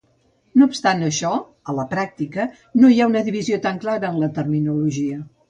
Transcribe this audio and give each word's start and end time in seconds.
No 0.59 0.67
obstant 0.69 1.03
això, 1.07 1.31
a 1.73 1.75
la 1.81 1.85
pràctica, 1.91 2.47
no 2.81 2.91
hi 2.95 2.99
ha 3.05 3.09
una 3.13 3.23
divisió 3.29 3.61
tant 3.69 3.79
clara 3.87 4.11
en 4.13 4.19
la 4.25 4.33
terminologia. 4.41 5.23